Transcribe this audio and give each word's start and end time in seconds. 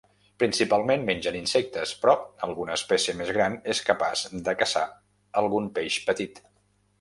Principalment 0.43 1.03
mengen 1.09 1.35
insectes, 1.39 1.91
però 2.05 2.15
alguna 2.47 2.77
espècie 2.81 3.15
més 3.19 3.29
gran 3.37 3.59
és 3.75 3.83
capaç 3.91 4.25
de 4.49 4.57
caçar 4.63 4.87
algun 5.43 5.71
peix 5.77 6.01
petit. 6.11 6.43